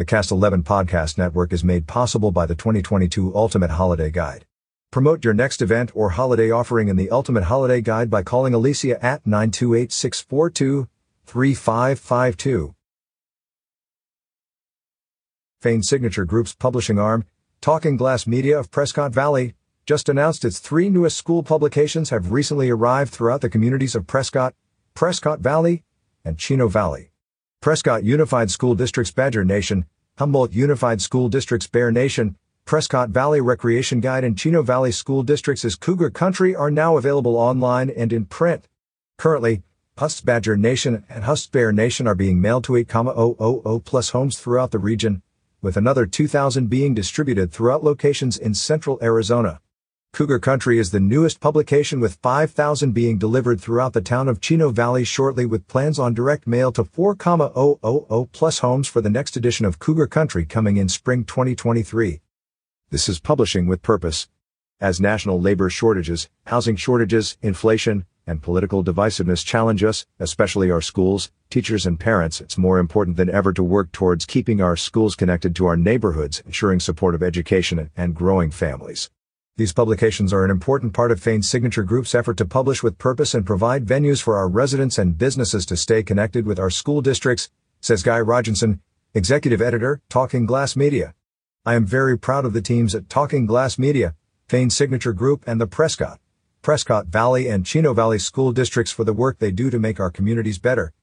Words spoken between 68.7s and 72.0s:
divisiveness challenge us, especially our schools, teachers, and